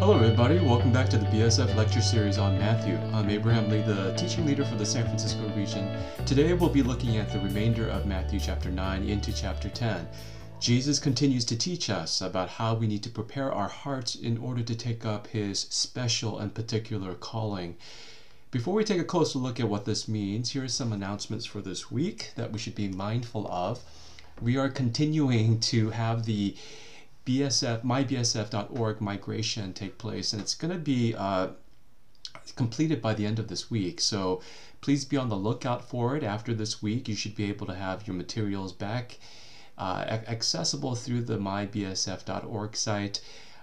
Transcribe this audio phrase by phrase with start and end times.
[0.00, 0.58] Hello, everybody.
[0.58, 2.96] Welcome back to the BSF lecture series on Matthew.
[3.12, 5.94] I'm Abraham Lee, the teaching leader for the San Francisco region.
[6.24, 10.08] Today, we'll be looking at the remainder of Matthew chapter 9 into chapter 10.
[10.58, 14.62] Jesus continues to teach us about how we need to prepare our hearts in order
[14.62, 17.76] to take up his special and particular calling.
[18.50, 21.60] Before we take a closer look at what this means, here are some announcements for
[21.60, 23.82] this week that we should be mindful of.
[24.40, 26.56] We are continuing to have the
[27.30, 31.50] BSF mybsf.org migration take place, and it's going to be uh,
[32.56, 34.00] completed by the end of this week.
[34.00, 34.40] So
[34.80, 36.24] please be on the lookout for it.
[36.24, 39.20] After this week, you should be able to have your materials back
[39.78, 43.20] uh, accessible through the mybsf.org site.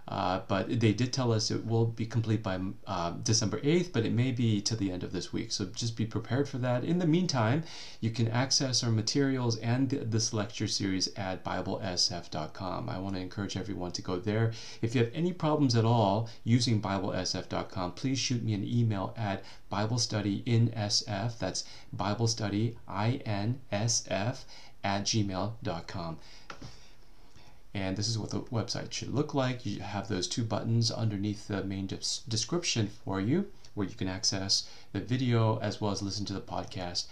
[0.08, 4.06] Uh, but they did tell us it will be complete by uh, December 8th, but
[4.06, 5.52] it may be to the end of this week.
[5.52, 6.84] So just be prepared for that.
[6.84, 7.64] In the meantime,
[8.00, 12.90] you can access our materials and this lecture series at BibleSF.com.
[12.90, 14.54] I want to encourage everyone to go there.
[14.82, 19.44] If you have any problems at all using BibleSF.com, please shoot me an email at
[19.72, 21.38] BibleStudyInSF.
[21.38, 24.44] That's BibleStudyINSF
[24.84, 26.18] at gmail.com
[27.78, 29.64] and this is what the website should look like.
[29.64, 34.68] You have those two buttons underneath the main description for you where you can access
[34.94, 37.06] the video as well as listen to the podcast.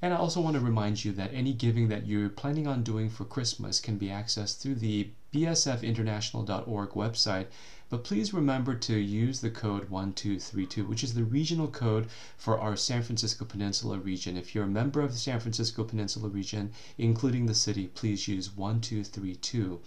[0.00, 3.10] And I also want to remind you that any giving that you're planning on doing
[3.10, 7.46] for Christmas can be accessed through the bsfinternational.org website.
[7.88, 12.74] But please remember to use the code 1232, which is the regional code for our
[12.74, 14.36] San Francisco Peninsula region.
[14.36, 18.56] If you're a member of the San Francisco Peninsula region, including the city, please use
[18.56, 19.80] 1232.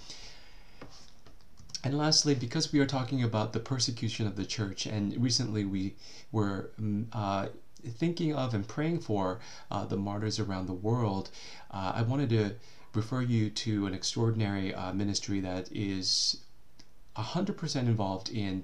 [1.84, 5.96] And lastly, because we are talking about the persecution of the church, and recently we
[6.32, 7.48] were mm, uh,
[7.98, 9.40] thinking of and praying for
[9.72, 11.32] uh, the martyrs around the world,
[11.72, 12.56] uh, I wanted to
[12.94, 16.38] refer you to an extraordinary uh, ministry that is
[17.16, 18.64] 100% involved in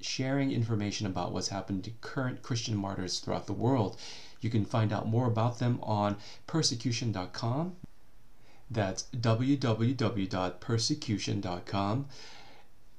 [0.00, 3.96] sharing information about what's happened to current Christian martyrs throughout the world.
[4.40, 7.74] You can find out more about them on persecution.com.
[8.70, 12.06] That's www.persecution.com.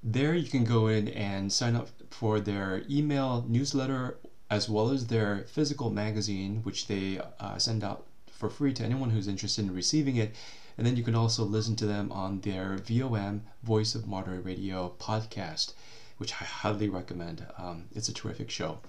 [0.03, 4.17] There you can go in and sign up for their email newsletter
[4.49, 9.09] as well as their physical magazine, which they uh, send out for free to anyone
[9.09, 10.35] who's interested in receiving it.
[10.77, 14.93] And then you can also listen to them on their VOM Voice of Martyr Radio
[14.99, 15.73] podcast,
[16.17, 17.45] which I highly recommend.
[17.57, 18.79] Um, it's a terrific show.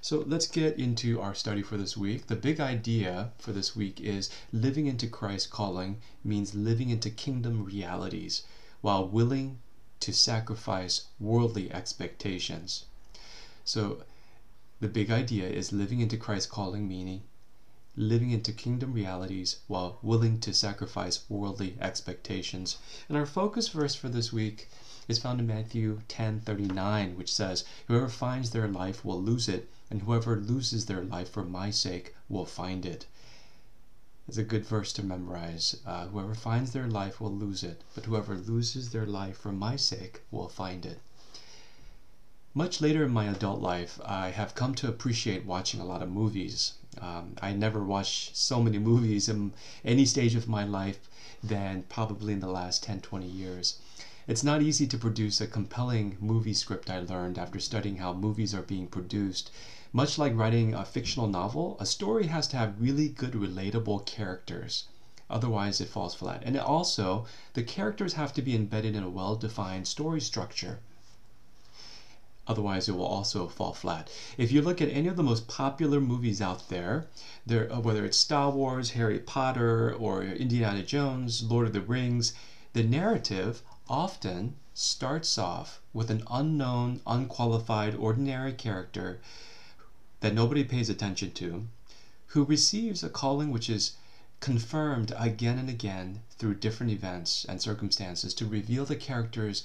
[0.00, 2.26] So let's get into our study for this week.
[2.26, 7.64] The big idea for this week is living into Christ's calling means living into kingdom
[7.64, 8.42] realities
[8.80, 9.58] while willing
[10.00, 12.86] to sacrifice worldly expectations.
[13.64, 14.02] So
[14.80, 17.22] the big idea is living into Christ's calling, meaning
[17.96, 22.78] living into kingdom realities while willing to sacrifice worldly expectations.
[23.08, 24.70] And our focus verse for this week
[25.08, 30.02] is found in Matthew 10:39, which says, "Whoever finds their life will lose it, and
[30.02, 33.04] whoever loses their life for my sake will find it."
[34.26, 35.76] It's a good verse to memorize.
[35.84, 39.76] Uh, whoever finds their life will lose it, but whoever loses their life for my
[39.76, 41.00] sake will find it.
[42.54, 46.10] Much later in my adult life, I have come to appreciate watching a lot of
[46.10, 46.72] movies.
[47.00, 49.52] Um, I never watched so many movies in
[49.84, 51.08] any stage of my life
[51.42, 53.78] than probably in the last 10 20 years.
[54.28, 58.54] It's not easy to produce a compelling movie script, I learned after studying how movies
[58.54, 59.50] are being produced.
[59.92, 64.84] Much like writing a fictional novel, a story has to have really good, relatable characters.
[65.28, 66.42] Otherwise, it falls flat.
[66.44, 67.24] And also,
[67.54, 70.80] the characters have to be embedded in a well defined story structure.
[72.52, 74.10] Otherwise, it will also fall flat.
[74.36, 77.06] If you look at any of the most popular movies out there,
[77.46, 82.34] there uh, whether it's Star Wars, Harry Potter, or Indiana Jones, Lord of the Rings,
[82.74, 89.22] the narrative often starts off with an unknown, unqualified, ordinary character
[90.20, 91.68] that nobody pays attention to,
[92.26, 93.92] who receives a calling which is
[94.40, 99.62] confirmed again and again through different events and circumstances to reveal the character's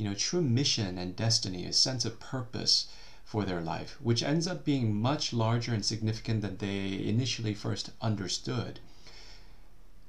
[0.00, 2.86] you know, true mission and destiny, a sense of purpose
[3.22, 7.90] for their life, which ends up being much larger and significant than they initially first
[8.00, 8.80] understood.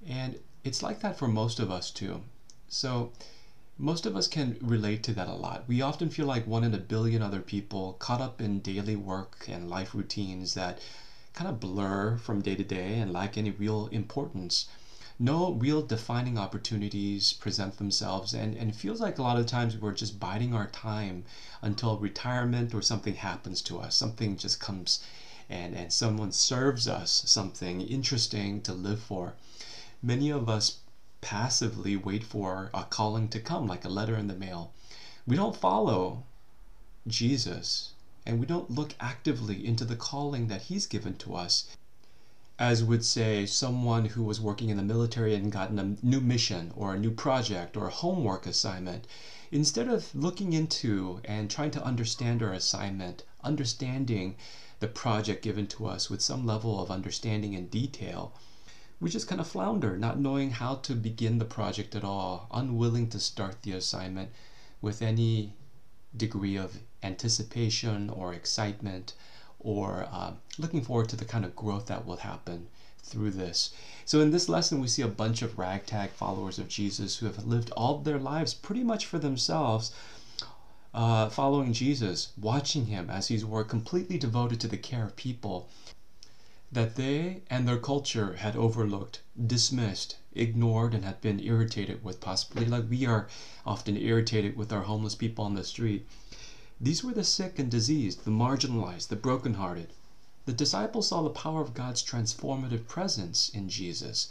[0.07, 2.21] And it's like that for most of us too.
[2.69, 3.11] So,
[3.77, 5.65] most of us can relate to that a lot.
[5.67, 9.45] We often feel like one in a billion other people caught up in daily work
[9.49, 10.79] and life routines that
[11.33, 14.67] kind of blur from day to day and lack any real importance
[15.21, 19.77] no real defining opportunities present themselves and, and it feels like a lot of times
[19.77, 21.23] we're just biding our time
[21.62, 25.00] until retirement or something happens to us something just comes
[25.51, 29.33] and, and someone serves us something interesting to live for.
[30.01, 30.79] Many of us
[31.19, 34.71] passively wait for a calling to come like a letter in the mail.
[35.27, 36.23] We don't follow
[37.06, 37.91] Jesus
[38.25, 41.68] and we don't look actively into the calling that He's given to us,
[42.61, 46.71] as would say someone who was working in the military and gotten a new mission
[46.75, 49.07] or a new project or a homework assignment,
[49.51, 54.35] instead of looking into and trying to understand our assignment, understanding
[54.79, 58.31] the project given to us with some level of understanding and detail,
[58.99, 63.07] we just kind of flounder, not knowing how to begin the project at all, unwilling
[63.07, 64.29] to start the assignment
[64.81, 65.55] with any
[66.15, 69.15] degree of anticipation or excitement
[69.63, 72.67] or uh, looking forward to the kind of growth that will happen
[73.03, 73.71] through this.
[74.05, 77.45] So, in this lesson, we see a bunch of ragtag followers of Jesus who have
[77.45, 79.91] lived all their lives pretty much for themselves,
[80.93, 85.69] uh, following Jesus, watching him as he's were completely devoted to the care of people
[86.71, 92.65] that they and their culture had overlooked, dismissed, ignored, and had been irritated with, possibly
[92.65, 93.27] like we are
[93.65, 96.07] often irritated with our homeless people on the street.
[96.83, 99.94] These were the sick and diseased, the marginalized, the brokenhearted.
[100.48, 104.30] The disciples saw the power of God's transformative presence in Jesus,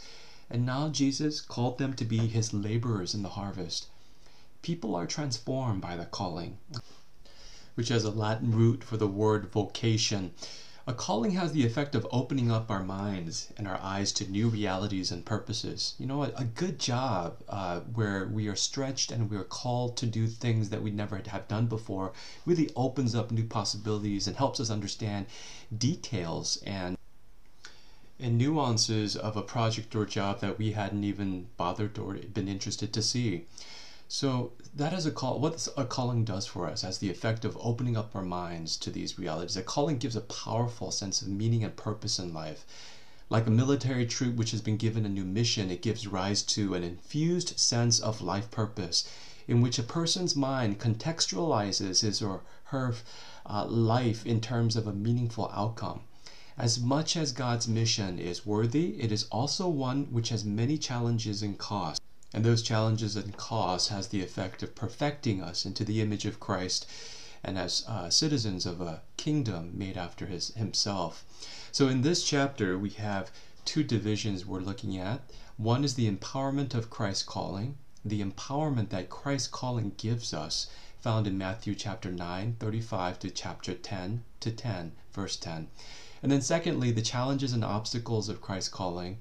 [0.49, 3.87] and now Jesus called them to be his laborers in the harvest.
[4.63, 6.57] People are transformed by the calling,
[7.75, 10.33] which has a Latin root for the word vocation.
[10.87, 14.49] A calling has the effect of opening up our minds and our eyes to new
[14.49, 15.93] realities and purposes.
[15.99, 19.95] You know, a, a good job uh, where we are stretched and we are called
[19.97, 22.13] to do things that we never have done before
[22.47, 25.27] really opens up new possibilities and helps us understand
[25.77, 26.97] details and
[28.19, 32.93] and nuances of a project or job that we hadn't even bothered or been interested
[32.93, 33.45] to see.
[34.07, 35.37] So that is a call.
[35.39, 38.89] What a calling does for us has the effect of opening up our minds to
[38.89, 39.57] these realities.
[39.57, 42.65] A calling gives a powerful sense of meaning and purpose in life.
[43.29, 46.73] Like a military troop which has been given a new mission, it gives rise to
[46.73, 49.07] an infused sense of life purpose
[49.45, 52.95] in which a person's mind contextualizes his or her
[53.45, 56.01] uh, life in terms of a meaningful outcome.
[56.57, 61.41] As much as God's mission is worthy, it is also one which has many challenges
[61.41, 62.01] and costs
[62.33, 66.39] and those challenges and costs has the effect of perfecting us into the image of
[66.39, 66.85] Christ
[67.43, 71.25] and as uh, citizens of a kingdom made after his himself.
[71.71, 73.31] So in this chapter we have
[73.65, 75.21] two divisions we're looking at.
[75.57, 80.67] One is the empowerment of Christ's calling, the empowerment that Christ's calling gives us,
[80.99, 85.67] found in Matthew chapter 9, 35 to chapter 10 to 10, verse 10.
[86.23, 89.17] And then secondly, the challenges and obstacles of Christ's calling,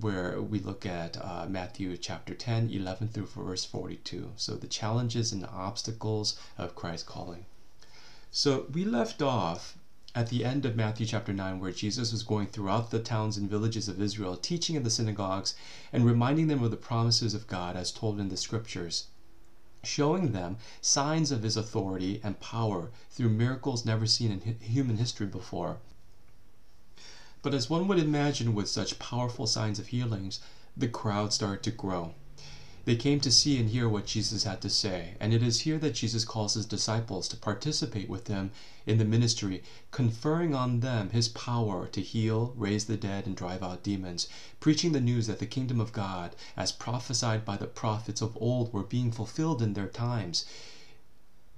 [0.00, 4.32] where we look at uh, Matthew chapter 10, 11 through verse 42.
[4.36, 7.46] So the challenges and obstacles of Christ's calling.
[8.30, 9.76] So we left off
[10.14, 13.50] at the end of Matthew chapter 9, where Jesus was going throughout the towns and
[13.50, 15.54] villages of Israel, teaching in the synagogues
[15.92, 19.06] and reminding them of the promises of God as told in the scriptures,
[19.82, 25.26] showing them signs of his authority and power through miracles never seen in human history
[25.26, 25.78] before.
[27.40, 30.40] But as one would imagine with such powerful signs of healings,
[30.76, 32.14] the crowd started to grow.
[32.84, 35.78] They came to see and hear what Jesus had to say, and it is here
[35.78, 38.50] that Jesus calls his disciples to participate with him
[38.86, 43.62] in the ministry, conferring on them his power to heal, raise the dead, and drive
[43.62, 44.26] out demons,
[44.58, 48.72] preaching the news that the kingdom of God, as prophesied by the prophets of old,
[48.72, 50.46] were being fulfilled in their times.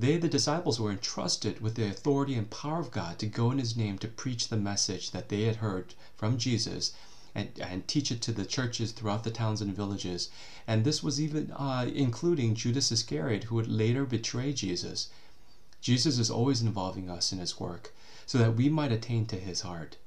[0.01, 3.59] They, the disciples, were entrusted with the authority and power of God to go in
[3.59, 6.93] His name to preach the message that they had heard from Jesus
[7.35, 10.31] and, and teach it to the churches throughout the towns and villages.
[10.67, 15.11] And this was even uh, including Judas Iscariot, who would later betray Jesus.
[15.83, 17.93] Jesus is always involving us in His work
[18.25, 19.99] so that we might attain to His heart.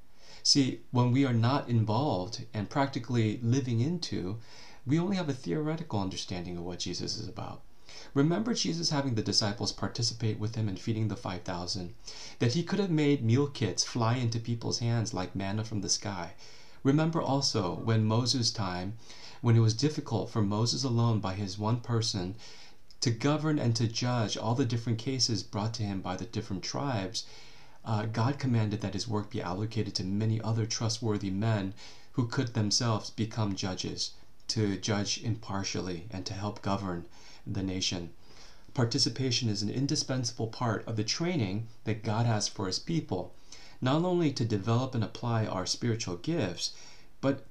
[0.41, 4.39] See, when we are not involved and practically living into,
[4.87, 7.61] we only have a theoretical understanding of what Jesus is about.
[8.13, 11.93] Remember Jesus having the disciples participate with him in feeding the 5,000,
[12.39, 15.87] that he could have made meal kits fly into people's hands like manna from the
[15.87, 16.33] sky.
[16.83, 18.97] Remember also when Moses' time,
[19.39, 22.35] when it was difficult for Moses alone by his one person
[22.99, 26.61] to govern and to judge all the different cases brought to him by the different
[26.61, 27.23] tribes,
[27.85, 31.73] uh, God commanded that his work be allocated to many other trustworthy men
[32.11, 34.11] who could themselves become judges,
[34.49, 37.05] to judge impartially and to help govern
[37.45, 38.11] the nation.
[38.73, 43.33] Participation is an indispensable part of the training that God has for His people,
[43.81, 46.73] not only to develop and apply our spiritual gifts,
[47.21, 47.45] but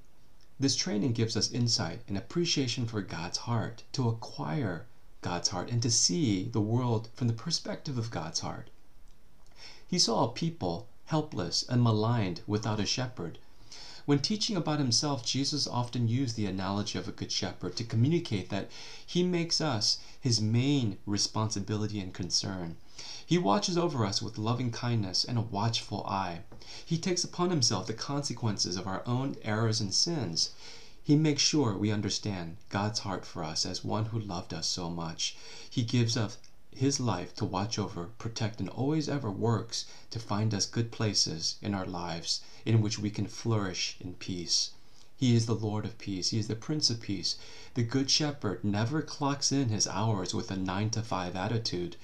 [0.59, 4.85] this training gives us insight and appreciation for God's heart, to acquire
[5.21, 8.69] God's heart, and to see the world from the perspective of God's heart.
[9.87, 13.39] He saw a people helpless and maligned without a shepherd,
[14.05, 18.49] when teaching about himself, Jesus often used the analogy of a good shepherd to communicate
[18.49, 18.69] that
[19.05, 22.75] he makes us his main responsibility and concern.
[23.25, 26.41] He watches over us with loving kindness and a watchful eye.
[26.85, 30.49] He takes upon himself the consequences of our own errors and sins.
[31.01, 34.89] He makes sure we understand God's heart for us as one who loved us so
[34.89, 35.35] much.
[35.69, 36.37] He gives us
[36.77, 41.55] his life to watch over, protect, and always ever works to find us good places
[41.61, 44.71] in our lives in which we can flourish in peace.
[45.15, 46.29] He is the Lord of peace.
[46.29, 47.35] He is the Prince of peace.
[47.75, 51.95] The Good Shepherd never clocks in his hours with a 9 to 5 attitude.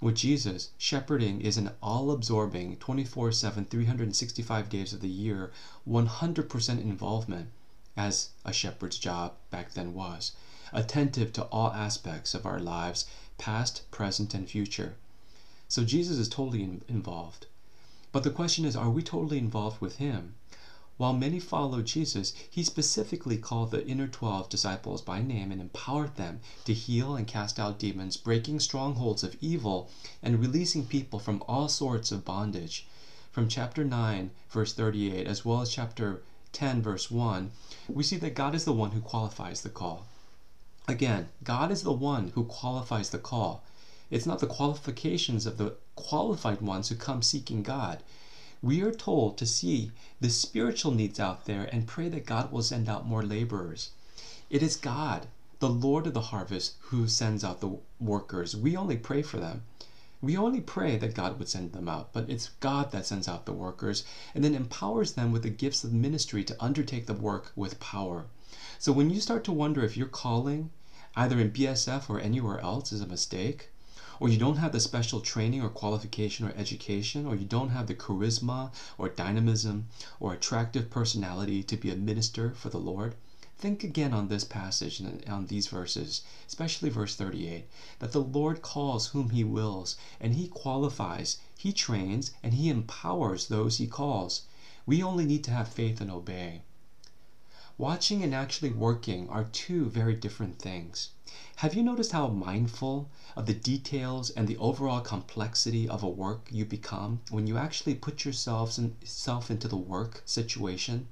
[0.00, 5.50] With Jesus, shepherding is an all absorbing 24 7, 365 days of the year,
[5.86, 7.50] 100% involvement,
[7.96, 10.32] as a shepherd's job back then was,
[10.72, 13.06] attentive to all aspects of our lives,
[13.38, 14.96] past, present, and future.
[15.68, 17.46] So Jesus is totally in- involved.
[18.12, 20.34] But the question is are we totally involved with Him?
[20.98, 26.16] While many followed Jesus, he specifically called the inner 12 disciples by name and empowered
[26.16, 29.88] them to heal and cast out demons, breaking strongholds of evil
[30.24, 32.84] and releasing people from all sorts of bondage.
[33.30, 37.52] From chapter 9, verse 38, as well as chapter 10, verse 1,
[37.88, 40.08] we see that God is the one who qualifies the call.
[40.88, 43.62] Again, God is the one who qualifies the call.
[44.10, 48.02] It's not the qualifications of the qualified ones who come seeking God
[48.60, 52.62] we are told to see the spiritual needs out there and pray that God will
[52.62, 53.90] send out more laborers.
[54.50, 55.28] It is God,
[55.60, 58.56] the Lord of the harvest, who sends out the workers.
[58.56, 59.62] We only pray for them.
[60.20, 63.46] We only pray that God would send them out, but it's God that sends out
[63.46, 64.02] the workers
[64.34, 68.26] and then empowers them with the gifts of ministry to undertake the work with power.
[68.80, 70.70] So when you start to wonder if your calling,
[71.18, 73.70] either in BSF or anywhere else, is a mistake,
[74.20, 77.88] or you don't have the special training or qualification or education, or you don't have
[77.88, 79.88] the charisma or dynamism
[80.20, 83.16] or attractive personality to be a minister for the Lord,
[83.58, 87.66] think again on this passage and on these verses, especially verse 38,
[87.98, 93.48] that the Lord calls whom he wills, and he qualifies, he trains, and he empowers
[93.48, 94.42] those he calls.
[94.86, 96.62] We only need to have faith and obey.
[97.80, 101.10] Watching and actually working are two very different things.
[101.58, 106.48] Have you noticed how mindful of the details and the overall complexity of a work
[106.50, 111.06] you become when you actually put yourselves in, self into the work situation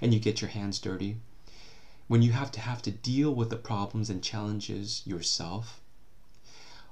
[0.00, 1.18] and you get your hands dirty?
[2.08, 5.82] When you have to have to deal with the problems and challenges yourself?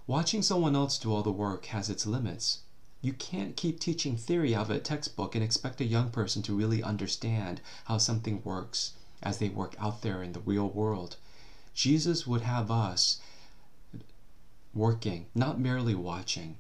[0.07, 2.59] Watching someone else do all the work has its limits.
[3.01, 6.55] You can't keep teaching theory out of a textbook and expect a young person to
[6.55, 8.93] really understand how something works
[9.25, 11.17] as they work out there in the real world.
[11.75, 13.21] Jesus would have us
[14.75, 16.57] working, not merely watching.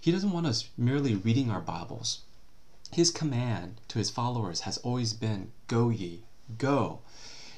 [0.00, 2.20] He doesn't want us merely reading our Bibles.
[2.92, 6.22] His command to his followers has always been go ye,
[6.58, 7.00] go.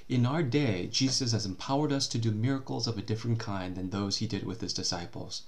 [0.08, 3.90] In our day, Jesus has empowered us to do miracles of a different kind than
[3.90, 5.42] those he did with his disciples.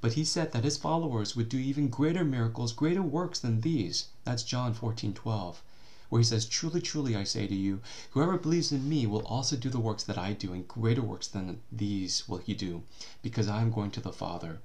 [0.00, 4.06] But he said that his followers would do even greater miracles, greater works than these.
[4.24, 5.62] That's John 14 12
[6.08, 9.56] where he says, Truly, truly, I say to you, whoever believes in me will also
[9.56, 12.82] do the works that I do, and greater works than these will he do,
[13.22, 14.60] because I am going to the Father.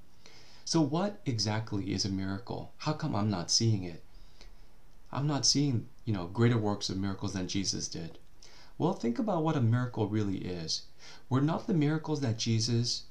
[0.66, 2.72] So, what exactly is a miracle?
[2.78, 4.04] How come I'm not seeing it?
[5.12, 8.18] I'm not seeing, you know, greater works of miracles than Jesus did.
[8.78, 10.84] Well, think about what a miracle really is.
[11.30, 13.04] Were not the miracles that Jesus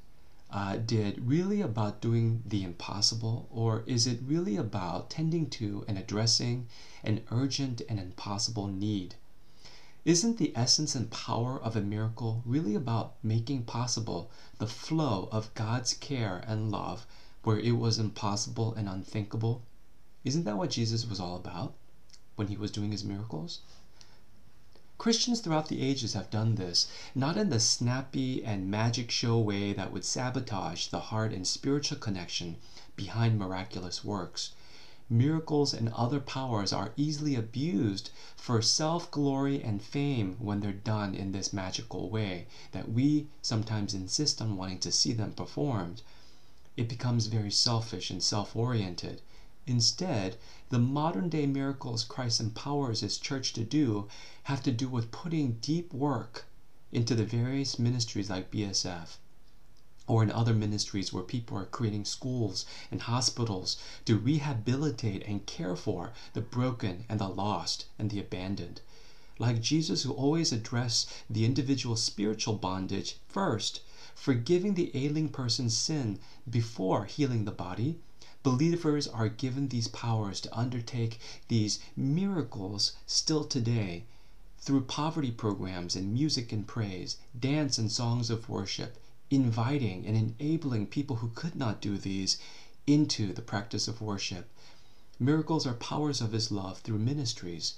[0.53, 5.97] uh, did really about doing the impossible, or is it really about tending to and
[5.97, 6.67] addressing
[7.05, 9.15] an urgent and impossible need?
[10.05, 15.53] Isn't the essence and power of a miracle really about making possible the flow of
[15.55, 17.07] God's care and love
[17.43, 19.63] where it was impossible and unthinkable?
[20.25, 21.75] Isn't that what Jesus was all about
[22.37, 23.61] when he was doing his miracles?
[25.01, 29.73] Christians throughout the ages have done this, not in the snappy and magic show way
[29.73, 32.59] that would sabotage the heart and spiritual connection
[32.97, 34.51] behind miraculous works.
[35.09, 41.15] Miracles and other powers are easily abused for self glory and fame when they're done
[41.15, 46.03] in this magical way that we sometimes insist on wanting to see them performed.
[46.77, 49.23] It becomes very selfish and self oriented.
[49.71, 50.37] Instead,
[50.71, 54.09] the modern day miracles Christ empowers his church to do
[54.43, 56.47] have to do with putting deep work
[56.91, 59.19] into the various ministries like BSF
[60.09, 65.77] or in other ministries where people are creating schools and hospitals to rehabilitate and care
[65.77, 68.81] for the broken and the lost and the abandoned.
[69.39, 73.83] Like Jesus, who always addressed the individual spiritual bondage first,
[74.17, 76.19] forgiving the ailing person's sin
[76.51, 78.01] before healing the body,
[78.43, 84.05] Believers are given these powers to undertake these miracles still today
[84.59, 88.97] through poverty programs and music and praise, dance and songs of worship,
[89.31, 92.39] inviting and enabling people who could not do these
[92.87, 94.49] into the practice of worship.
[95.19, 97.75] Miracles are powers of His love through ministries.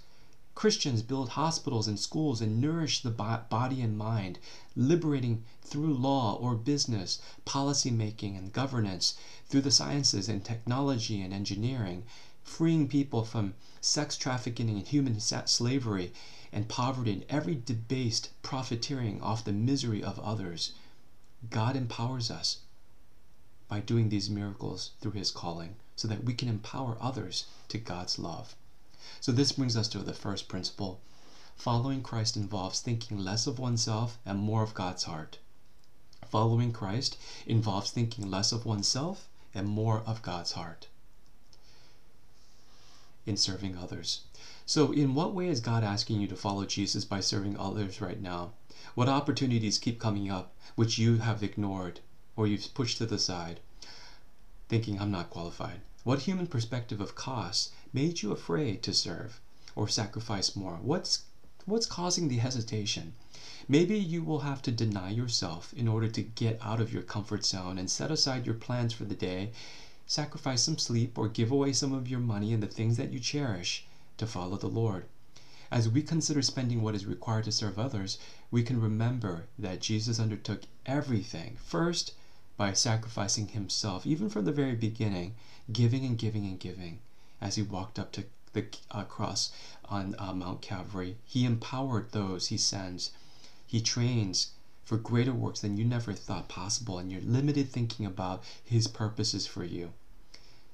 [0.55, 4.39] Christians build hospitals and schools and nourish the body and mind,
[4.77, 9.15] liberating through law or business, policy making and governance,
[9.47, 12.05] through the sciences and technology and engineering,
[12.45, 16.13] freeing people from sex trafficking and human slavery
[16.53, 20.73] and poverty and every debased profiteering off the misery of others.
[21.49, 22.59] God empowers us
[23.69, 28.19] by doing these miracles through His calling so that we can empower others to God's
[28.19, 28.55] love.
[29.21, 31.01] So, this brings us to the first principle.
[31.57, 35.39] Following Christ involves thinking less of oneself and more of God's heart.
[36.29, 37.17] Following Christ
[37.47, 40.89] involves thinking less of oneself and more of God's heart
[43.25, 44.23] in serving others.
[44.67, 48.21] So, in what way is God asking you to follow Jesus by serving others right
[48.21, 48.53] now?
[48.95, 52.01] What opportunities keep coming up which you have ignored
[52.35, 53.61] or you've pushed to the side,
[54.69, 55.83] thinking, I'm not qualified?
[56.03, 59.39] What human perspective of cost made you afraid to serve
[59.77, 60.79] or sacrifice more?
[60.81, 61.25] What's
[61.67, 63.13] what's causing the hesitation?
[63.69, 67.45] Maybe you will have to deny yourself in order to get out of your comfort
[67.45, 69.53] zone and set aside your plans for the day,
[70.07, 73.21] sacrifice some sleep, or give away some of your money and the things that you
[73.21, 73.85] cherish
[74.17, 75.05] to follow the Lord.
[75.71, 78.17] As we consider spending what is required to serve others,
[78.51, 82.15] we can remember that Jesus undertook everything first
[82.57, 85.35] by sacrificing himself, even from the very beginning,
[85.71, 87.01] giving and giving and giving
[87.43, 89.51] as he walked up to the uh, cross
[89.87, 91.17] on uh, Mount Calvary.
[91.25, 93.11] He empowered those he sends.
[93.67, 94.53] He trains
[94.85, 99.47] for greater works than you never thought possible, and your limited thinking about his purposes
[99.47, 99.93] for you.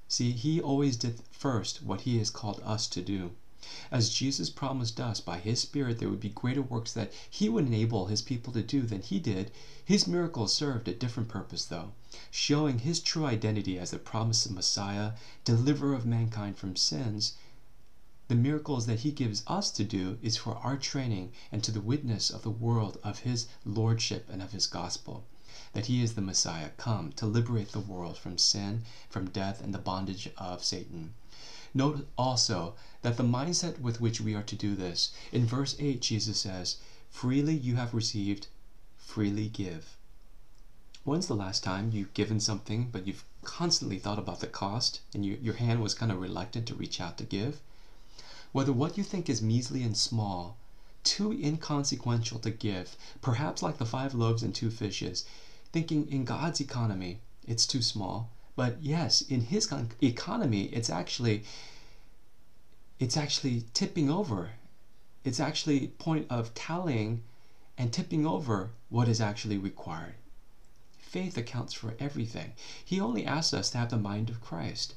[0.09, 3.33] See, he always did first what he has called us to do.
[3.91, 7.67] As Jesus promised us by his Spirit there would be greater works that he would
[7.67, 9.51] enable his people to do than he did,
[9.85, 11.91] his miracles served a different purpose, though,
[12.31, 17.33] showing his true identity as the promised Messiah, deliverer of mankind from sins
[18.29, 21.81] the miracles that he gives us to do is for our training and to the
[21.81, 25.25] witness of the world of his lordship and of his gospel.
[25.73, 29.75] That he is the Messiah come to liberate the world from sin, from death, and
[29.75, 31.15] the bondage of Satan.
[31.79, 36.03] Note also that the mindset with which we are to do this, in verse 8,
[36.03, 38.49] Jesus says, Freely you have received,
[38.97, 39.97] freely give.
[41.05, 45.25] When's the last time you've given something, but you've constantly thought about the cost and
[45.25, 47.61] you, your hand was kind of reluctant to reach out to give?
[48.51, 50.57] whether what you think is measly and small,
[51.05, 55.25] too inconsequential to give, perhaps like the five loaves and two fishes,
[55.73, 61.45] thinking in God's economy it's too small, but yes, in his economy it's actually
[62.99, 64.51] it's actually tipping over.
[65.23, 67.23] It's actually point of tallying
[67.79, 70.17] and tipping over what is actually required.
[70.99, 72.55] Faith accounts for everything.
[72.85, 74.97] He only asks us to have the mind of Christ.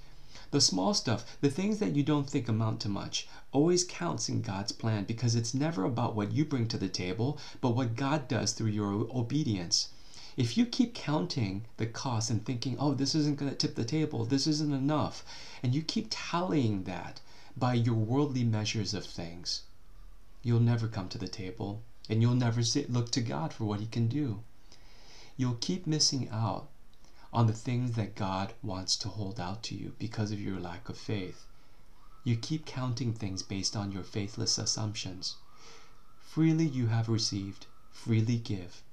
[0.50, 4.41] The small stuff, the things that you don't think amount to much, always counts in
[4.41, 8.28] God's plan because it's never about what you bring to the table, but what God
[8.28, 9.89] does through your obedience.
[10.37, 13.83] If you keep counting the cost and thinking, oh, this isn't going to tip the
[13.83, 15.25] table, this isn't enough,
[15.61, 17.19] and you keep tallying that
[17.57, 19.63] by your worldly measures of things,
[20.41, 23.81] you'll never come to the table and you'll never sit, look to God for what
[23.81, 24.41] He can do.
[25.35, 26.69] You'll keep missing out
[27.33, 30.89] on the things that God wants to hold out to you because of your lack
[30.89, 31.45] of faith.
[32.23, 35.35] You keep counting things based on your faithless assumptions.
[36.21, 38.83] Freely you have received, freely give.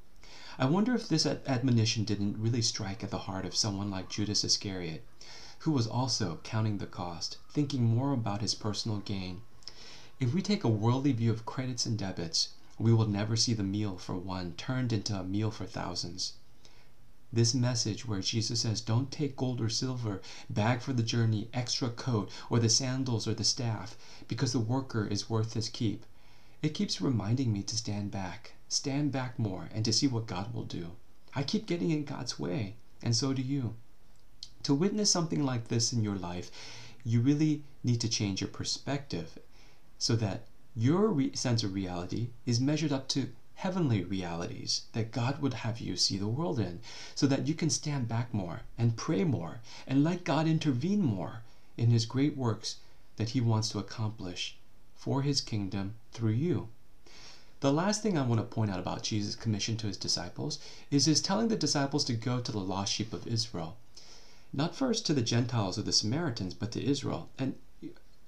[0.61, 4.43] I wonder if this admonition didn't really strike at the heart of someone like Judas
[4.43, 5.05] Iscariot,
[5.61, 9.43] who was also counting the cost, thinking more about his personal gain.
[10.19, 13.63] If we take a worldly view of credits and debits, we will never see the
[13.63, 16.33] meal for one turned into a meal for thousands.
[17.33, 21.89] This message where Jesus says, Don't take gold or silver, bag for the journey, extra
[21.89, 26.05] coat, or the sandals or the staff, because the worker is worth his keep.
[26.63, 30.55] It keeps reminding me to stand back, stand back more, and to see what God
[30.55, 30.93] will do.
[31.35, 33.75] I keep getting in God's way, and so do you.
[34.65, 36.51] To witness something like this in your life,
[37.05, 39.39] you really need to change your perspective
[39.99, 45.43] so that your re- sense of reality is measured up to heavenly realities that God
[45.43, 46.81] would have you see the world in,
[47.15, 51.43] so that you can stand back more and pray more and let God intervene more
[51.77, 52.77] in His great works
[53.17, 54.57] that He wants to accomplish
[54.95, 56.69] for His kingdom through you.
[57.61, 60.61] The last thing I want to point out about Jesus' commission to His disciples
[60.93, 63.77] is His telling the disciples to go to the lost sheep of Israel.
[64.53, 67.31] Not first to the Gentiles or the Samaritans, but to Israel.
[67.37, 67.57] And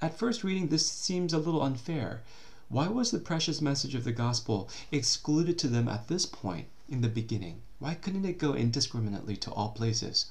[0.02, 2.22] at first reading, this seems a little unfair.
[2.68, 7.00] Why was the precious message of the gospel excluded to them at this point in
[7.00, 7.62] the beginning?
[7.78, 10.26] Why couldn't it go indiscriminately to all places?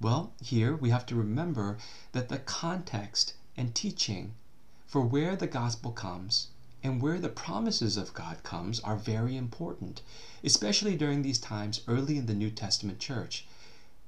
[0.00, 1.78] Well, here we have to remember
[2.12, 4.34] that the context and teaching
[4.86, 6.46] for where the gospel comes
[6.82, 10.02] and where the promises of God comes are very important,
[10.42, 13.46] especially during these times early in the New Testament church.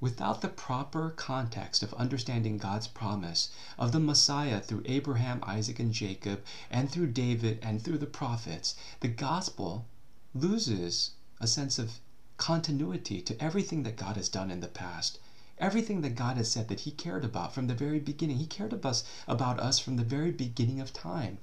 [0.00, 5.92] Without the proper context of understanding God's promise of the Messiah through Abraham, Isaac, and
[5.92, 9.86] Jacob, and through David and through the prophets, the gospel
[10.34, 12.00] loses a sense of
[12.36, 15.18] continuity to everything that God has done in the past.
[15.58, 18.38] Everything that God has said that He cared about from the very beginning.
[18.38, 21.38] He cared about us, about us from the very beginning of time.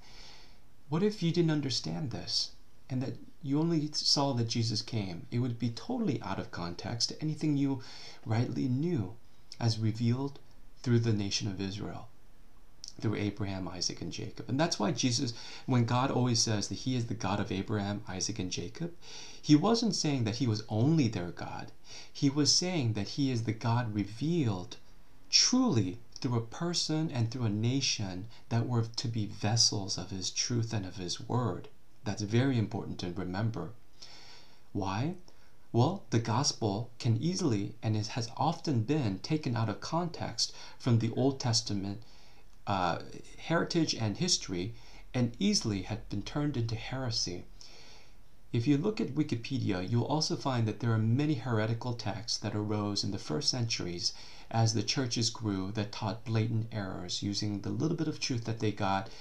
[0.90, 2.50] What if you didn't understand this
[2.90, 5.28] and that you only saw that Jesus came?
[5.30, 7.84] It would be totally out of context to anything you
[8.26, 9.14] rightly knew
[9.60, 10.40] as revealed
[10.82, 12.08] through the nation of Israel,
[13.00, 14.50] through Abraham, Isaac, and Jacob.
[14.50, 15.34] And that's why Jesus,
[15.68, 18.96] when God always says that He is the God of Abraham, Isaac, and Jacob,
[19.40, 21.72] He wasn't saying that He was only their God.
[22.12, 24.78] He was saying that He is the God revealed
[25.30, 30.30] truly through a person and through a nation that were to be vessels of His
[30.30, 31.68] truth and of His word.
[32.04, 33.72] That's very important to remember.
[34.74, 35.16] Why?
[35.72, 41.00] Well, the gospel can easily and it has often been taken out of context from
[41.00, 42.02] the Old Testament
[42.66, 43.00] uh,
[43.38, 44.74] heritage and history
[45.14, 47.46] and easily had been turned into heresy.
[48.52, 52.56] If you look at Wikipedia, you'll also find that there are many heretical texts that
[52.56, 54.12] arose in the first centuries
[54.50, 58.60] as the churches grew that taught blatant errors using the little bit of truth that
[58.60, 59.12] they got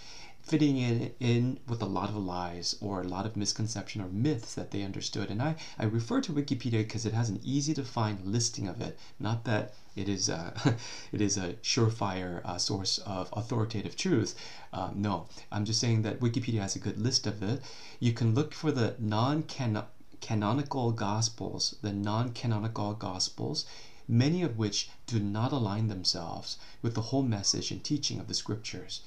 [0.41, 4.55] fitting it in with a lot of lies or a lot of misconception or myths
[4.55, 5.31] that they understood.
[5.31, 8.81] And i, I refer to wikipedia because it has an easy to find listing of
[8.81, 8.99] it.
[9.21, 10.77] Not that it is a,
[11.13, 14.35] it is a surefire uh, source of authoritative truth
[14.73, 17.61] um, no i'm just saying that wikipedia has a good list of it
[18.01, 23.65] you can look for the non-canonical gospels the non-canonical gospels
[24.09, 28.35] many of which do not align themselves with the whole message and teaching of the
[28.35, 29.03] scriptures.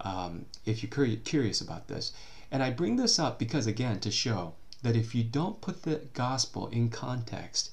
[0.00, 2.12] Um, if you're curious about this.
[2.52, 6.02] And I bring this up because, again, to show that if you don't put the
[6.12, 7.70] gospel in context,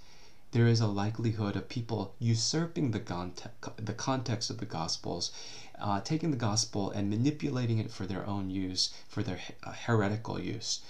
[0.52, 5.32] there is a likelihood of people usurping the, context, the context of the gospels,
[5.80, 10.40] uh, taking the gospel and manipulating it for their own use, for their uh, heretical
[10.40, 10.82] use.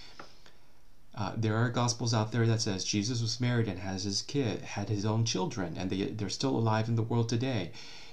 [1.13, 4.62] Uh, there are gospels out there that says Jesus was married and has his kid,
[4.62, 7.71] had his own children, and they, they're still alive in the world today.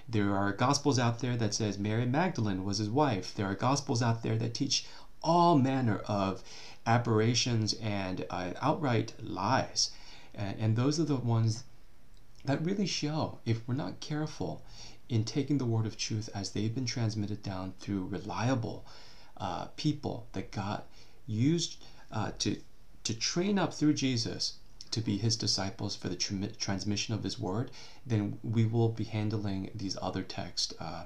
[0.08, 3.34] There are gospels out there that says Mary Magdalene was his wife.
[3.34, 4.84] There are gospels out there that teach
[5.22, 6.42] all manner of
[6.87, 9.90] aberrations and uh, outright lies.
[10.38, 11.64] And, those are the ones
[12.44, 14.62] that really show, if we're not careful
[15.09, 18.87] in taking the word of truth as they've been transmitted down through reliable
[19.37, 20.83] uh, people that God
[21.27, 22.57] used uh, to
[23.05, 24.59] to train up through Jesus
[24.90, 27.70] to be his disciples for the tr- transmission of his word,
[28.07, 31.05] then we will be handling these other texts uh,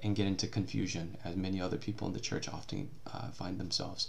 [0.00, 4.08] and get into confusion, as many other people in the church often uh, find themselves.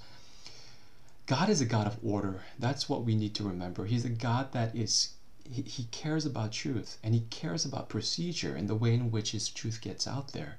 [1.29, 2.41] God is a God of order.
[2.57, 3.85] That's what we need to remember.
[3.85, 5.09] He's a God that is,
[5.47, 9.33] he, he cares about truth and he cares about procedure and the way in which
[9.33, 10.57] his truth gets out there.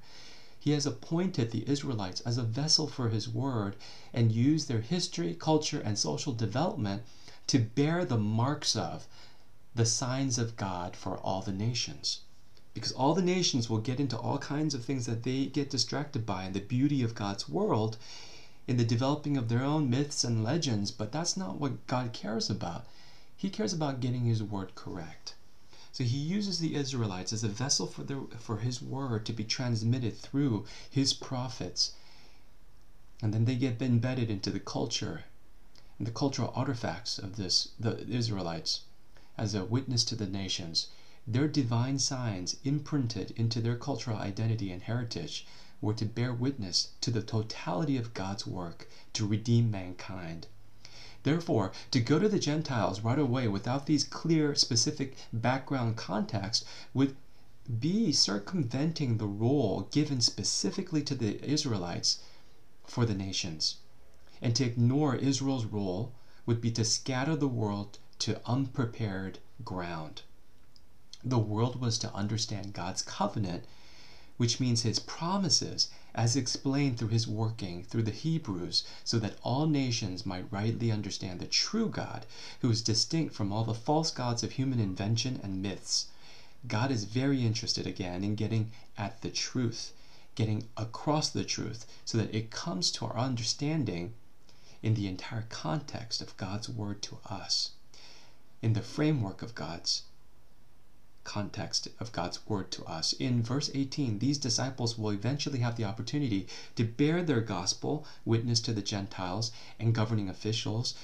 [0.61, 3.75] He has appointed the Israelites as a vessel for His word
[4.13, 7.03] and used their history, culture, and social development
[7.49, 9.09] to bear the marks of
[9.75, 12.21] the signs of God for all the nations.
[12.75, 16.25] Because all the nations will get into all kinds of things that they get distracted
[16.25, 17.97] by and the beauty of God's world,
[18.71, 22.49] in the developing of their own myths and legends, but that's not what God cares
[22.49, 22.87] about.
[23.37, 25.35] He cares about getting His word correct.
[25.91, 29.43] So he uses the Israelites as a vessel for, the, for his word to be
[29.43, 31.95] transmitted through his prophets.
[33.21, 35.25] And then they get embedded into the culture
[35.99, 38.83] and the cultural artifacts of this the Israelites
[39.37, 40.87] as a witness to the nations.
[41.27, 45.45] Their divine signs imprinted into their cultural identity and heritage
[45.81, 50.47] were to bear witness to the totality of God's work to redeem mankind.
[51.23, 56.65] Therefore, to go to the Gentiles right away without these clear, specific background context
[56.95, 57.17] would
[57.79, 62.21] be circumventing the role given specifically to the Israelites
[62.85, 63.77] for the nations.
[64.43, 66.13] And to ignore Israel's role
[66.47, 70.23] would be to scatter the world to unprepared ground.
[71.23, 73.65] The world was to understand God's covenant,
[74.41, 79.67] which means his promises as explained through his working through the Hebrews, so that all
[79.67, 82.25] nations might rightly understand the true God,
[82.61, 86.07] who is distinct from all the false gods of human invention and myths.
[86.67, 89.93] God is very interested again in getting at the truth,
[90.35, 94.15] getting across the truth, so that it comes to our understanding
[94.83, 97.73] in the entire context of God's word to us,
[98.63, 100.05] in the framework of God's
[101.31, 103.13] context of God's word to us.
[103.13, 108.59] In verse 18, these disciples will eventually have the opportunity to bear their gospel witness
[108.63, 110.95] to the Gentiles and governing officials,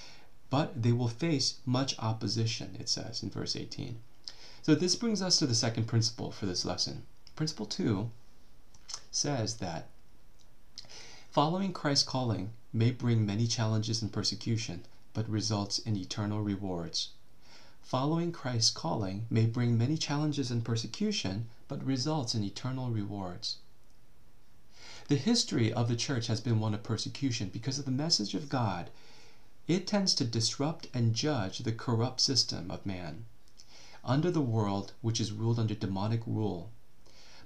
[0.51, 4.01] but they will face much opposition, it says in verse 18.
[4.63, 7.05] So this brings us to the second principle for this lesson.
[7.37, 8.11] Principle 2
[9.13, 9.87] says that
[11.31, 17.11] following Christ's calling may bring many challenges and persecution, but results in eternal rewards.
[17.87, 23.59] Following Christ's calling may bring many challenges and persecution, but results in eternal rewards.
[25.07, 28.49] The history of the church has been one of persecution because of the message of
[28.49, 28.91] God.
[29.69, 33.25] It tends to disrupt and judge the corrupt system of man
[34.03, 36.73] under the world which is ruled under demonic rule.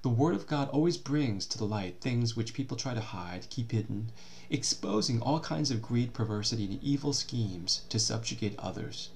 [0.00, 3.50] The Word of God always brings to the light things which people try to hide,
[3.50, 4.10] keep hidden,
[4.48, 9.10] exposing all kinds of greed, perversity, and evil schemes to subjugate others.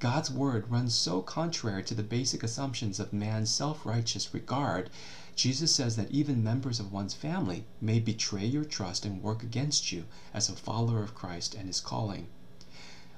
[0.00, 4.90] God's word runs so contrary to the basic assumptions of man's self righteous regard,
[5.36, 9.92] Jesus says that even members of one's family may betray your trust and work against
[9.92, 12.26] you as a follower of Christ and his calling.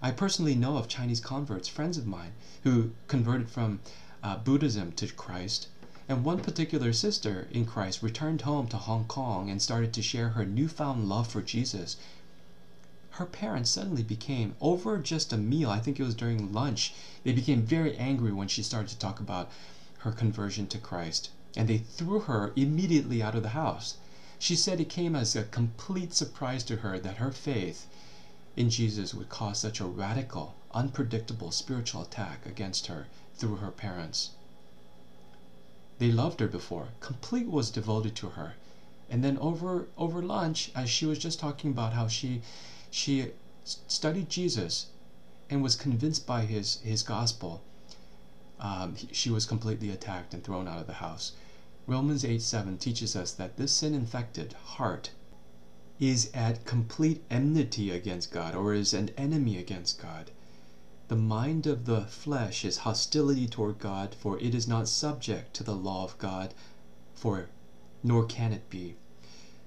[0.02, 3.80] I personally know of Chinese converts, friends of mine, who converted from
[4.22, 5.68] uh, Buddhism to Christ.
[6.08, 10.30] And one particular sister in Christ returned home to Hong Kong and started to share
[10.30, 11.96] her newfound love for Jesus
[13.16, 16.92] her parents suddenly became over just a meal i think it was during lunch
[17.24, 19.50] they became very angry when she started to talk about
[20.06, 21.30] her conversion to christ.
[21.56, 23.96] And they threw her immediately out of the house.
[24.38, 27.88] She said it came as a complete surprise to her that her faith
[28.56, 34.30] in jesus would cause such a radical unpredictable spiritual attack against her through her parents.
[35.98, 36.90] They loved her before.
[37.00, 38.54] Complete was devoted to her.
[39.10, 42.42] And then over over lunch as she was just talking about how she
[42.96, 43.30] she
[43.62, 44.86] studied Jesus
[45.50, 47.60] and was convinced by his, his gospel.
[48.58, 51.32] Um, she was completely attacked and thrown out of the house.
[51.86, 55.10] Romans 8 7 teaches us that this sin infected heart
[56.00, 60.30] is at complete enmity against God or is an enemy against God.
[61.08, 65.62] The mind of the flesh is hostility toward God, for it is not subject to
[65.62, 66.54] the law of God,
[67.14, 67.50] for
[68.02, 68.94] nor can it be.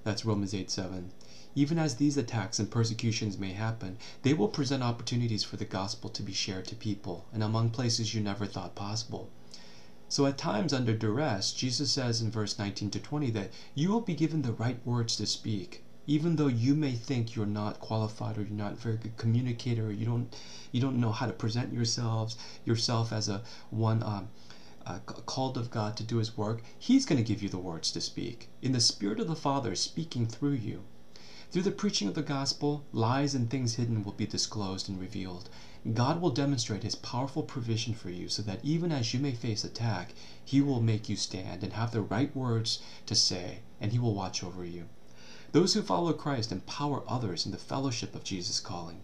[0.02, 1.12] That's Romans 8 7.
[1.56, 6.08] Even as these attacks and persecutions may happen, they will present opportunities for the gospel
[6.10, 9.28] to be shared to people and among places you never thought possible.
[10.08, 14.00] So at times under duress, Jesus says in verse 19 to 20 that you will
[14.00, 18.38] be given the right words to speak, even though you may think you're not qualified
[18.38, 20.36] or you're not a very good communicator or you don't
[20.70, 24.28] you don't know how to present yourselves yourself as a one um,
[24.86, 26.62] uh, called of God to do His work.
[26.78, 29.74] He's going to give you the words to speak in the Spirit of the Father
[29.74, 30.84] speaking through you.
[31.50, 35.48] Through the preaching of the gospel, lies and things hidden will be disclosed and revealed.
[35.92, 39.64] God will demonstrate his powerful provision for you so that even as you may face
[39.64, 43.98] attack, he will make you stand and have the right words to say, and he
[43.98, 44.84] will watch over you.
[45.50, 49.00] Those who follow Christ empower others in the fellowship of Jesus' calling.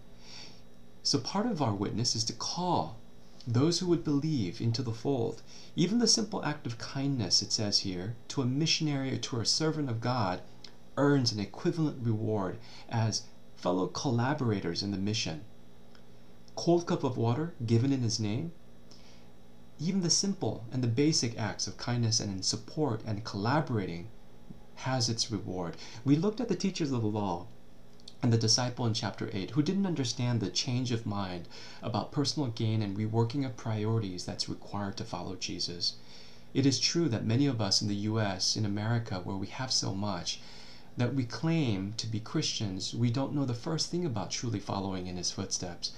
[1.02, 2.96] So part of our witness is to call
[3.44, 5.42] those who would believe into the fold.
[5.74, 9.46] Even the simple act of kindness, it says here, to a missionary or to a
[9.46, 10.42] servant of God
[10.96, 13.22] earns an equivalent reward as
[13.54, 15.44] fellow collaborators in the mission.
[16.54, 18.52] Cold cup of water given in his name.
[19.78, 24.08] Even the simple and the basic acts of kindness and in support and collaborating
[24.76, 25.76] has its reward.
[26.04, 27.46] We looked at the teachers of the law
[28.22, 31.48] and the disciple in chapter 8 who didn't understand the change of mind
[31.82, 35.96] about personal gain and reworking of priorities that's required to follow Jesus.
[36.54, 39.70] It is true that many of us in the US, in America, where we have
[39.70, 40.40] so much,
[40.96, 45.06] that we claim to be Christians, we don't know the first thing about truly following
[45.06, 45.92] in his footsteps.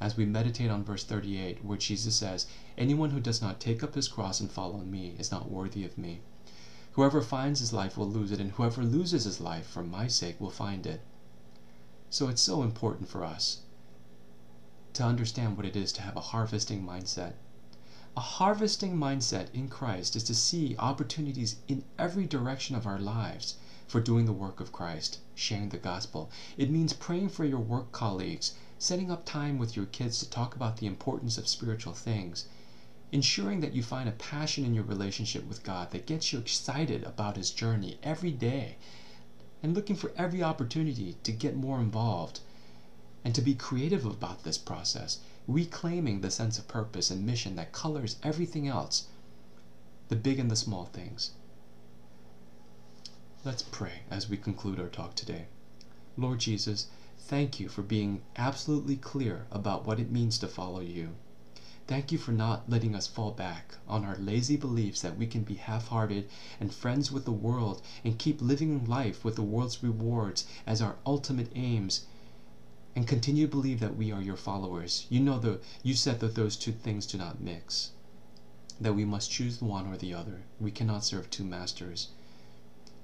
[0.00, 2.46] As we meditate on verse 38, where Jesus says,
[2.78, 5.98] Anyone who does not take up his cross and follow me is not worthy of
[5.98, 6.20] me.
[6.92, 10.40] Whoever finds his life will lose it, and whoever loses his life for my sake
[10.40, 11.02] will find it.
[12.08, 13.60] So it's so important for us
[14.94, 17.34] to understand what it is to have a harvesting mindset.
[18.16, 23.56] A harvesting mindset in Christ is to see opportunities in every direction of our lives
[23.86, 26.30] for doing the work of Christ, sharing the gospel.
[26.56, 30.54] It means praying for your work colleagues, setting up time with your kids to talk
[30.56, 32.46] about the importance of spiritual things,
[33.12, 37.04] ensuring that you find a passion in your relationship with God that gets you excited
[37.04, 38.76] about His journey every day,
[39.62, 42.40] and looking for every opportunity to get more involved
[43.24, 47.72] and to be creative about this process, reclaiming the sense of purpose and mission that
[47.72, 49.06] colors everything else,
[50.08, 51.30] the big and the small things.
[53.46, 55.46] Let's pray as we conclude our talk today.
[56.16, 61.10] Lord Jesus, thank you for being absolutely clear about what it means to follow you.
[61.86, 65.44] Thank you for not letting us fall back on our lazy beliefs that we can
[65.44, 66.28] be half hearted
[66.58, 70.96] and friends with the world and keep living life with the world's rewards as our
[71.06, 72.04] ultimate aims
[72.96, 75.06] and continue to believe that we are your followers.
[75.08, 77.92] You know the you said that those two things do not mix.
[78.80, 80.42] That we must choose one or the other.
[80.58, 82.08] We cannot serve two masters.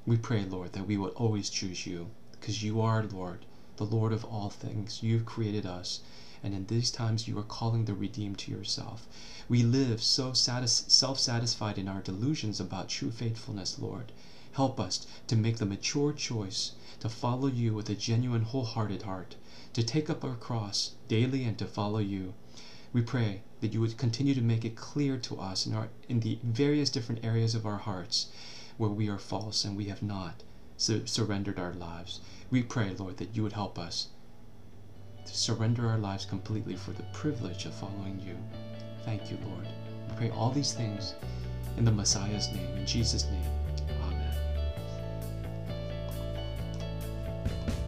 [0.05, 4.13] We pray, Lord, that we will always choose you, because you are Lord, the Lord
[4.13, 5.01] of all things.
[5.01, 6.01] You've created us,
[6.43, 9.07] and in these times you are calling the redeemed to yourself.
[9.49, 14.11] We live so satis- self satisfied in our delusions about true faithfulness, Lord.
[14.55, 19.37] Help us to make the mature choice to follow you with a genuine, wholehearted heart
[19.73, 22.35] to take up our cross daily and to follow you.
[22.93, 26.19] We pray that you would continue to make it clear to us in, our, in
[26.21, 28.27] the various different areas of our hearts
[28.77, 30.43] where we are false and we have not
[30.77, 32.21] surrendered our lives.
[32.51, 34.09] We pray, Lord, that you would help us
[35.25, 38.37] to surrender our lives completely for the privilege of following you.
[39.05, 39.67] Thank you, Lord.
[40.09, 41.15] We pray all these things
[41.77, 43.62] in the Messiah's name, in Jesus' name.